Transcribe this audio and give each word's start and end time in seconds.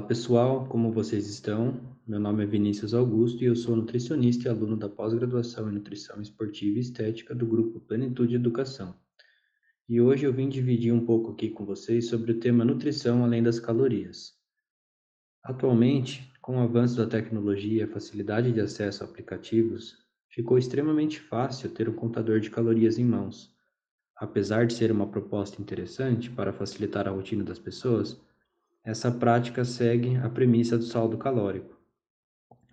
pessoal, 0.00 0.64
como 0.68 0.92
vocês 0.92 1.28
estão? 1.28 1.80
Meu 2.06 2.20
nome 2.20 2.44
é 2.44 2.46
Vinícius 2.46 2.94
Augusto 2.94 3.42
e 3.42 3.46
eu 3.46 3.56
sou 3.56 3.74
nutricionista 3.74 4.46
e 4.46 4.48
aluno 4.48 4.76
da 4.76 4.88
pós-graduação 4.88 5.68
em 5.68 5.74
Nutrição 5.74 6.22
Esportiva 6.22 6.78
e 6.78 6.80
Estética 6.80 7.34
do 7.34 7.44
grupo 7.44 7.80
Plenitude 7.80 8.36
Educação. 8.36 8.94
E 9.88 10.00
hoje 10.00 10.24
eu 10.24 10.32
vim 10.32 10.48
dividir 10.48 10.92
um 10.92 11.04
pouco 11.04 11.32
aqui 11.32 11.50
com 11.50 11.64
vocês 11.64 12.06
sobre 12.06 12.30
o 12.30 12.38
tema 12.38 12.64
nutrição 12.64 13.24
além 13.24 13.42
das 13.42 13.58
calorias. 13.58 14.34
Atualmente, 15.42 16.32
com 16.40 16.58
o 16.58 16.60
avanço 16.60 16.96
da 16.96 17.06
tecnologia 17.06 17.80
e 17.80 17.82
a 17.82 17.88
facilidade 17.88 18.52
de 18.52 18.60
acesso 18.60 19.02
a 19.02 19.06
aplicativos, 19.08 19.96
ficou 20.28 20.58
extremamente 20.58 21.18
fácil 21.18 21.68
ter 21.68 21.88
um 21.88 21.94
contador 21.94 22.38
de 22.38 22.50
calorias 22.50 23.00
em 23.00 23.04
mãos. 23.04 23.52
Apesar 24.16 24.64
de 24.64 24.74
ser 24.74 24.92
uma 24.92 25.08
proposta 25.08 25.60
interessante 25.60 26.30
para 26.30 26.52
facilitar 26.52 27.08
a 27.08 27.10
rotina 27.10 27.42
das 27.42 27.58
pessoas, 27.58 28.20
essa 28.84 29.12
prática 29.12 29.64
segue 29.64 30.16
a 30.16 30.28
premissa 30.28 30.76
do 30.76 30.82
saldo 30.82 31.16
calórico. 31.16 31.78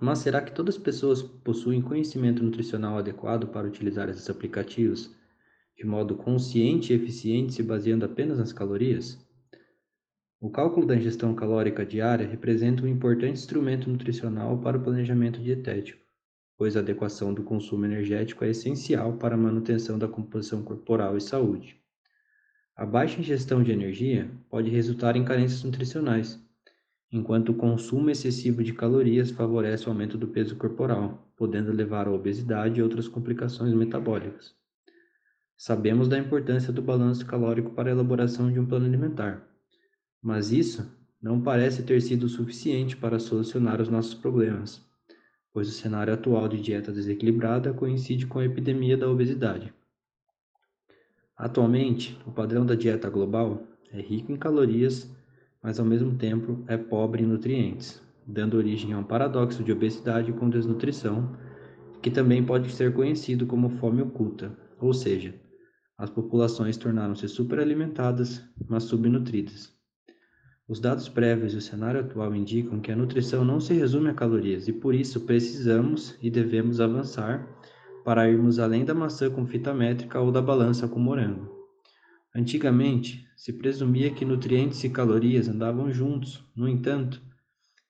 Mas 0.00 0.20
será 0.20 0.40
que 0.40 0.54
todas 0.54 0.76
as 0.76 0.82
pessoas 0.82 1.22
possuem 1.22 1.82
conhecimento 1.82 2.42
nutricional 2.42 2.96
adequado 2.96 3.48
para 3.48 3.66
utilizar 3.66 4.08
esses 4.08 4.30
aplicativos 4.30 5.14
de 5.76 5.86
modo 5.86 6.16
consciente 6.16 6.92
e 6.92 6.96
eficiente 6.96 7.52
se 7.52 7.62
baseando 7.62 8.04
apenas 8.04 8.38
nas 8.38 8.52
calorias? 8.52 9.18
O 10.40 10.48
cálculo 10.48 10.86
da 10.86 10.96
ingestão 10.96 11.34
calórica 11.34 11.84
diária 11.84 12.26
representa 12.26 12.84
um 12.84 12.88
importante 12.88 13.32
instrumento 13.32 13.90
nutricional 13.90 14.58
para 14.58 14.78
o 14.78 14.82
planejamento 14.82 15.40
dietético, 15.40 16.00
pois 16.56 16.76
a 16.76 16.80
adequação 16.80 17.34
do 17.34 17.42
consumo 17.42 17.84
energético 17.84 18.44
é 18.44 18.50
essencial 18.50 19.18
para 19.18 19.34
a 19.34 19.38
manutenção 19.38 19.98
da 19.98 20.08
composição 20.08 20.62
corporal 20.62 21.16
e 21.16 21.20
saúde. 21.20 21.78
A 22.78 22.86
baixa 22.86 23.18
ingestão 23.18 23.60
de 23.60 23.72
energia 23.72 24.30
pode 24.48 24.70
resultar 24.70 25.16
em 25.16 25.24
carências 25.24 25.64
nutricionais, 25.64 26.40
enquanto 27.10 27.48
o 27.48 27.54
consumo 27.54 28.08
excessivo 28.08 28.62
de 28.62 28.72
calorias 28.72 29.32
favorece 29.32 29.86
o 29.86 29.88
aumento 29.88 30.16
do 30.16 30.28
peso 30.28 30.54
corporal, 30.54 31.28
podendo 31.36 31.72
levar 31.72 32.06
à 32.06 32.12
obesidade 32.12 32.78
e 32.78 32.82
outras 32.82 33.08
complicações 33.08 33.74
metabólicas. 33.74 34.54
Sabemos 35.56 36.06
da 36.06 36.20
importância 36.20 36.72
do 36.72 36.80
balanço 36.80 37.26
calórico 37.26 37.72
para 37.72 37.88
a 37.88 37.92
elaboração 37.92 38.48
de 38.52 38.60
um 38.60 38.66
plano 38.66 38.86
alimentar, 38.86 39.44
mas 40.22 40.52
isso 40.52 40.88
não 41.20 41.40
parece 41.40 41.82
ter 41.82 42.00
sido 42.00 42.28
suficiente 42.28 42.96
para 42.96 43.18
solucionar 43.18 43.80
os 43.80 43.88
nossos 43.88 44.14
problemas, 44.14 44.80
pois 45.52 45.68
o 45.68 45.72
cenário 45.72 46.14
atual 46.14 46.46
de 46.46 46.60
dieta 46.60 46.92
desequilibrada 46.92 47.74
coincide 47.74 48.24
com 48.24 48.38
a 48.38 48.44
epidemia 48.44 48.96
da 48.96 49.10
obesidade. 49.10 49.74
Atualmente, 51.38 52.18
o 52.26 52.32
padrão 52.32 52.66
da 52.66 52.74
dieta 52.74 53.08
global 53.08 53.62
é 53.92 54.00
rico 54.00 54.32
em 54.32 54.36
calorias, 54.36 55.08
mas 55.62 55.78
ao 55.78 55.86
mesmo 55.86 56.16
tempo 56.16 56.64
é 56.66 56.76
pobre 56.76 57.22
em 57.22 57.26
nutrientes, 57.26 58.02
dando 58.26 58.56
origem 58.56 58.92
a 58.92 58.98
um 58.98 59.04
paradoxo 59.04 59.62
de 59.62 59.70
obesidade 59.70 60.32
com 60.32 60.50
desnutrição, 60.50 61.36
que 62.02 62.10
também 62.10 62.44
pode 62.44 62.72
ser 62.72 62.92
conhecido 62.92 63.46
como 63.46 63.70
fome 63.70 64.02
oculta, 64.02 64.52
ou 64.80 64.92
seja, 64.92 65.32
as 65.96 66.10
populações 66.10 66.76
tornaram-se 66.76 67.28
superalimentadas, 67.28 68.42
mas 68.68 68.82
subnutridas. 68.84 69.72
Os 70.68 70.80
dados 70.80 71.08
prévios 71.08 71.54
e 71.54 71.56
o 71.58 71.62
cenário 71.62 72.00
atual 72.00 72.34
indicam 72.34 72.80
que 72.80 72.90
a 72.90 72.96
nutrição 72.96 73.44
não 73.44 73.60
se 73.60 73.74
resume 73.74 74.10
a 74.10 74.14
calorias 74.14 74.66
e 74.66 74.72
por 74.72 74.92
isso 74.92 75.20
precisamos 75.20 76.18
e 76.20 76.30
devemos 76.30 76.80
avançar 76.80 77.57
para 78.08 78.26
irmos 78.26 78.58
além 78.58 78.86
da 78.86 78.94
maçã 78.94 79.28
com 79.28 79.46
fita 79.46 79.74
métrica 79.74 80.18
ou 80.18 80.32
da 80.32 80.40
balança 80.40 80.88
com 80.88 80.98
morango. 80.98 81.46
Antigamente, 82.34 83.28
se 83.36 83.52
presumia 83.52 84.10
que 84.10 84.24
nutrientes 84.24 84.82
e 84.82 84.88
calorias 84.88 85.46
andavam 85.46 85.92
juntos, 85.92 86.42
no 86.56 86.66
entanto, 86.66 87.20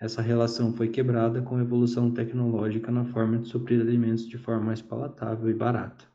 essa 0.00 0.22
relação 0.22 0.72
foi 0.72 0.88
quebrada 0.88 1.42
com 1.42 1.56
a 1.56 1.60
evolução 1.60 2.10
tecnológica 2.10 2.90
na 2.90 3.04
forma 3.04 3.36
de 3.36 3.48
suprir 3.48 3.78
alimentos 3.78 4.26
de 4.26 4.38
forma 4.38 4.64
mais 4.64 4.80
palatável 4.80 5.50
e 5.50 5.54
barata. 5.54 6.06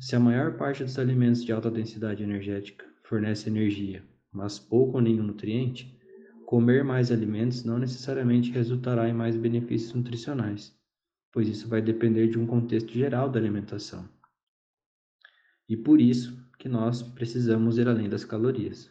Se 0.00 0.16
a 0.16 0.18
maior 0.18 0.56
parte 0.56 0.82
dos 0.82 0.98
alimentos 0.98 1.44
de 1.44 1.52
alta 1.52 1.70
densidade 1.70 2.24
energética 2.24 2.84
fornece 3.04 3.48
energia, 3.48 4.02
mas 4.32 4.58
pouco 4.58 4.96
ou 4.96 5.00
nenhum 5.00 5.22
nutriente, 5.22 5.96
comer 6.44 6.82
mais 6.82 7.12
alimentos 7.12 7.62
não 7.62 7.78
necessariamente 7.78 8.50
resultará 8.50 9.08
em 9.08 9.14
mais 9.14 9.36
benefícios 9.36 9.94
nutricionais 9.94 10.76
pois 11.38 11.46
isso 11.46 11.68
vai 11.68 11.80
depender 11.80 12.26
de 12.26 12.36
um 12.36 12.44
contexto 12.44 12.92
geral 12.92 13.30
da 13.30 13.38
alimentação. 13.38 14.08
E 15.68 15.76
por 15.76 16.00
isso 16.00 16.36
que 16.58 16.68
nós 16.68 17.00
precisamos 17.00 17.78
ir 17.78 17.86
além 17.86 18.08
das 18.08 18.24
calorias. 18.24 18.90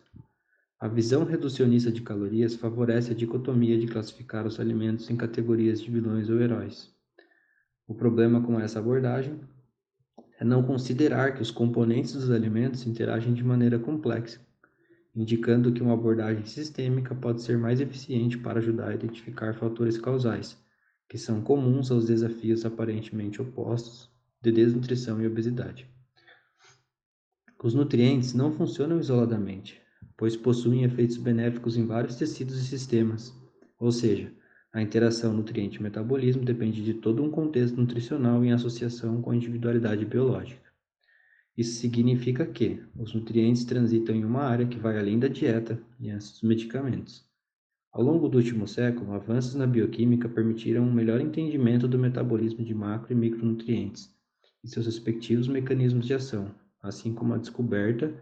A 0.80 0.88
visão 0.88 1.26
reducionista 1.26 1.92
de 1.92 2.02
calorias 2.02 2.56
favorece 2.56 3.12
a 3.12 3.14
dicotomia 3.14 3.78
de 3.78 3.86
classificar 3.86 4.48
os 4.48 4.62
alimentos 4.62 5.10
em 5.10 5.18
categorias 5.18 5.82
de 5.82 5.92
vilões 5.92 6.30
ou 6.30 6.40
heróis. 6.40 6.90
O 7.86 7.94
problema 7.94 8.42
com 8.42 8.58
essa 8.58 8.80
abordagem 8.80 9.42
é 10.40 10.46
não 10.46 10.64
considerar 10.64 11.36
que 11.36 11.42
os 11.42 11.52
componentes 11.52 12.14
dos 12.14 12.32
alimentos 12.32 12.88
interagem 12.88 13.34
de 13.34 13.44
maneira 13.44 13.78
complexa, 13.78 14.40
indicando 15.14 15.74
que 15.74 15.84
uma 15.84 15.96
abordagem 15.96 16.46
sistêmica 16.46 17.14
pode 17.14 17.42
ser 17.42 17.58
mais 17.58 17.82
eficiente 17.82 18.38
para 18.38 18.60
ajudar 18.60 18.92
a 18.92 18.96
identificar 18.96 19.54
fatores 19.54 19.98
causais 19.98 20.66
que 21.08 21.18
são 21.18 21.42
comuns 21.42 21.90
aos 21.92 22.06
desafios 22.06 22.66
aparentemente 22.66 23.42
opostos 23.42 24.10
de 24.42 24.52
desnutrição 24.52 25.22
e 25.22 25.28
obesidade. 25.28 25.90
Os 27.64 27.74
nutrientes 27.74 28.34
não 28.34 28.52
funcionam 28.52 29.00
isoladamente, 29.00 29.82
pois 30.16 30.36
possuem 30.36 30.84
efeitos 30.84 31.18
benéficos 31.18 31.76
em 31.78 31.86
vários 31.86 32.16
tecidos 32.16 32.58
e 32.60 32.64
sistemas, 32.66 33.34
ou 33.80 33.92
seja, 33.92 34.32
a 34.72 34.82
interação 34.82 35.34
nutriente-metabolismo 35.34 36.46
depende 36.46 36.84
de 36.84 36.94
todo 36.94 37.24
um 37.24 37.32
contexto 37.32 37.78
nutricional 37.78 38.44
em 38.46 38.52
associação 38.52 39.22
com 39.22 39.32
a 39.32 39.36
individualidade 39.36 40.06
biológica. 40.06 40.68
Isso 41.58 41.80
significa 41.80 42.46
que 42.46 42.84
os 42.96 43.14
nutrientes 43.16 43.66
transitam 43.66 44.16
em 44.16 44.24
uma 44.24 44.44
área 44.44 44.68
que 44.68 44.78
vai 44.78 45.00
além 45.00 45.18
da 45.18 45.28
dieta 45.28 45.82
e 46.00 46.12
dos 46.12 46.44
medicamentos. 46.44 47.27
Ao 47.92 48.04
longo 48.04 48.28
do 48.30 48.38
último 48.38 48.68
século, 48.68 49.14
avanços 49.14 49.56
na 49.56 49.66
bioquímica 49.66 50.30
permitiram 50.30 50.84
um 50.84 50.94
melhor 50.94 51.20
entendimento 51.20 51.88
do 51.88 51.98
metabolismo 51.98 52.64
de 52.64 52.74
macro 52.74 53.12
e 53.12 53.16
micronutrientes 53.16 54.14
e 54.64 54.68
seus 54.68 54.86
respectivos 54.86 55.48
mecanismos 55.48 56.06
de 56.06 56.14
ação, 56.14 56.52
assim 56.84 57.14
como 57.14 57.34
a 57.34 57.38
descoberta 57.38 58.14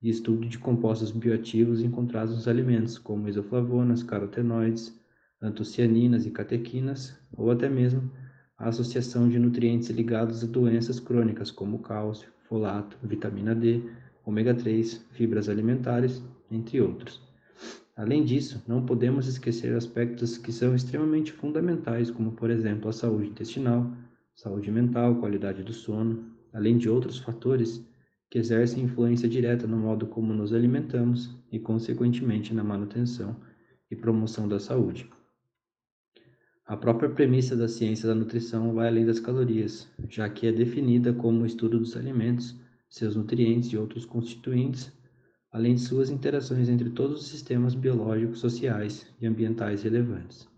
e 0.00 0.10
estudo 0.10 0.46
de 0.46 0.58
compostos 0.58 1.10
bioativos 1.10 1.82
encontrados 1.82 2.34
nos 2.34 2.46
alimentos, 2.46 2.98
como 2.98 3.28
isoflavonas, 3.28 4.02
carotenoides, 4.02 4.96
antocianinas 5.40 6.26
e 6.26 6.30
catequinas, 6.30 7.18
ou 7.32 7.50
até 7.50 7.68
mesmo 7.68 8.10
a 8.56 8.68
associação 8.68 9.28
de 9.28 9.38
nutrientes 9.38 9.88
ligados 9.90 10.44
a 10.44 10.46
doenças 10.46 11.00
crônicas 11.00 11.50
como 11.50 11.80
cálcio, 11.80 12.28
folato, 12.48 12.96
vitamina 13.02 13.54
D, 13.54 13.82
ômega 14.24 14.54
3, 14.54 15.06
fibras 15.12 15.48
alimentares, 15.48 16.22
entre 16.50 16.80
outros. 16.80 17.33
Além 17.96 18.24
disso, 18.24 18.60
não 18.66 18.84
podemos 18.84 19.28
esquecer 19.28 19.72
aspectos 19.76 20.36
que 20.36 20.52
são 20.52 20.74
extremamente 20.74 21.32
fundamentais, 21.32 22.10
como, 22.10 22.32
por 22.32 22.50
exemplo, 22.50 22.88
a 22.88 22.92
saúde 22.92 23.28
intestinal, 23.28 23.88
saúde 24.34 24.68
mental, 24.72 25.14
qualidade 25.20 25.62
do 25.62 25.72
sono, 25.72 26.32
além 26.52 26.76
de 26.76 26.90
outros 26.90 27.18
fatores 27.18 27.86
que 28.28 28.38
exercem 28.38 28.82
influência 28.82 29.28
direta 29.28 29.68
no 29.68 29.76
modo 29.76 30.08
como 30.08 30.34
nos 30.34 30.52
alimentamos 30.52 31.36
e, 31.52 31.60
consequentemente, 31.60 32.52
na 32.52 32.64
manutenção 32.64 33.36
e 33.88 33.94
promoção 33.94 34.48
da 34.48 34.58
saúde. 34.58 35.08
A 36.66 36.76
própria 36.76 37.10
premissa 37.10 37.54
da 37.54 37.68
ciência 37.68 38.08
da 38.08 38.14
nutrição 38.14 38.74
vai 38.74 38.88
além 38.88 39.06
das 39.06 39.20
calorias, 39.20 39.88
já 40.08 40.28
que 40.28 40.48
é 40.48 40.52
definida 40.52 41.12
como 41.12 41.42
o 41.42 41.46
estudo 41.46 41.78
dos 41.78 41.96
alimentos, 41.96 42.56
seus 42.88 43.14
nutrientes 43.14 43.70
e 43.70 43.76
outros 43.76 44.04
constituintes 44.04 44.92
além 45.54 45.76
de 45.76 45.82
suas 45.82 46.10
interações 46.10 46.68
entre 46.68 46.90
todos 46.90 47.20
os 47.20 47.28
sistemas 47.28 47.76
biológicos, 47.76 48.40
sociais 48.40 49.06
e 49.20 49.26
ambientais 49.26 49.84
relevantes. 49.84 50.48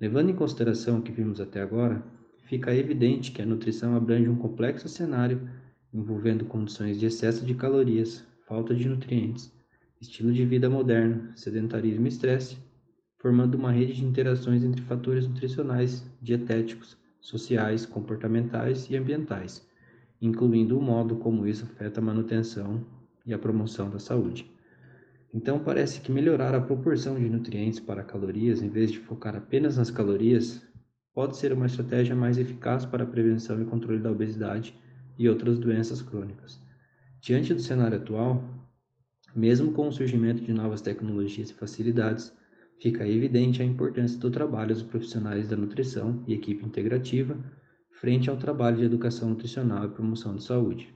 Levando 0.00 0.30
em 0.30 0.34
consideração 0.34 0.98
o 0.98 1.02
que 1.02 1.12
vimos 1.12 1.40
até 1.40 1.62
agora, 1.62 2.04
fica 2.48 2.74
evidente 2.74 3.30
que 3.30 3.40
a 3.40 3.46
nutrição 3.46 3.94
abrange 3.94 4.28
um 4.28 4.34
complexo 4.34 4.88
cenário 4.88 5.48
envolvendo 5.94 6.44
condições 6.44 6.98
de 6.98 7.06
excesso 7.06 7.46
de 7.46 7.54
calorias, 7.54 8.26
falta 8.48 8.74
de 8.74 8.88
nutrientes, 8.88 9.52
estilo 10.00 10.32
de 10.32 10.44
vida 10.44 10.68
moderno, 10.68 11.30
sedentarismo 11.36 12.06
e 12.06 12.08
estresse, 12.08 12.58
formando 13.18 13.54
uma 13.54 13.70
rede 13.70 13.92
de 13.92 14.04
interações 14.04 14.64
entre 14.64 14.82
fatores 14.82 15.28
nutricionais, 15.28 16.04
dietéticos, 16.20 16.96
sociais, 17.20 17.86
comportamentais 17.86 18.90
e 18.90 18.96
ambientais, 18.96 19.64
incluindo 20.20 20.76
o 20.76 20.82
modo 20.82 21.14
como 21.14 21.46
isso 21.46 21.64
afeta 21.64 22.00
a 22.00 22.04
manutenção 22.04 22.84
e 23.26 23.34
a 23.34 23.38
promoção 23.38 23.90
da 23.90 23.98
saúde. 23.98 24.50
Então, 25.34 25.58
parece 25.58 26.00
que 26.00 26.12
melhorar 26.12 26.54
a 26.54 26.60
proporção 26.60 27.16
de 27.16 27.28
nutrientes 27.28 27.80
para 27.80 28.04
calorias, 28.04 28.62
em 28.62 28.68
vez 28.68 28.90
de 28.92 28.98
focar 28.98 29.34
apenas 29.36 29.76
nas 29.76 29.90
calorias, 29.90 30.66
pode 31.12 31.36
ser 31.36 31.52
uma 31.52 31.66
estratégia 31.66 32.14
mais 32.14 32.38
eficaz 32.38 32.84
para 32.86 33.04
a 33.04 33.06
prevenção 33.06 33.60
e 33.60 33.64
controle 33.64 33.98
da 33.98 34.10
obesidade 34.10 34.74
e 35.18 35.28
outras 35.28 35.58
doenças 35.58 36.00
crônicas. 36.00 36.60
Diante 37.20 37.52
do 37.52 37.60
cenário 37.60 37.98
atual, 37.98 38.44
mesmo 39.34 39.72
com 39.72 39.88
o 39.88 39.92
surgimento 39.92 40.42
de 40.42 40.52
novas 40.52 40.80
tecnologias 40.80 41.50
e 41.50 41.54
facilidades, 41.54 42.32
fica 42.80 43.06
evidente 43.06 43.60
a 43.60 43.64
importância 43.64 44.18
do 44.18 44.30
trabalho 44.30 44.74
dos 44.74 44.82
profissionais 44.82 45.48
da 45.48 45.56
nutrição 45.56 46.22
e 46.26 46.34
equipe 46.34 46.64
integrativa 46.64 47.36
frente 47.90 48.28
ao 48.28 48.36
trabalho 48.36 48.76
de 48.76 48.84
educação 48.84 49.30
nutricional 49.30 49.84
e 49.84 49.88
promoção 49.88 50.36
de 50.36 50.44
saúde. 50.44 50.95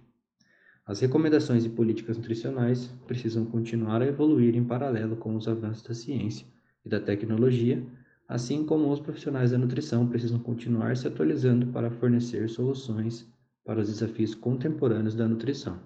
As 0.91 0.99
recomendações 0.99 1.65
e 1.65 1.69
políticas 1.69 2.17
nutricionais 2.17 2.89
precisam 3.07 3.45
continuar 3.45 4.03
a 4.03 4.07
evoluir 4.09 4.57
em 4.57 4.65
paralelo 4.65 5.15
com 5.15 5.37
os 5.37 5.47
avanços 5.47 5.85
da 5.85 5.95
ciência 5.95 6.45
e 6.85 6.89
da 6.89 6.99
tecnologia, 6.99 7.81
assim 8.27 8.67
como 8.67 8.91
os 8.91 8.99
profissionais 8.99 9.53
da 9.53 9.59
nutrição 9.59 10.09
precisam 10.09 10.41
continuar 10.41 10.97
se 10.97 11.07
atualizando 11.07 11.69
para 11.69 11.93
fornecer 11.93 12.49
soluções 12.49 13.25
para 13.65 13.79
os 13.79 13.87
desafios 13.87 14.35
contemporâneos 14.35 15.15
da 15.15 15.29
nutrição. 15.29 15.79